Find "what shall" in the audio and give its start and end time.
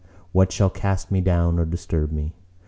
0.31-0.71